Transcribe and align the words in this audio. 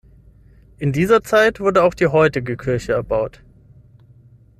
In 0.79 0.93
dieser 0.93 1.21
Zeit 1.21 1.59
wurde 1.59 1.83
auch 1.83 1.93
die 1.93 2.07
heutige 2.07 2.57
Kirche 2.57 2.93
erbaut. 2.93 3.43